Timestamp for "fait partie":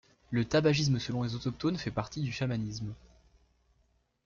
1.77-2.23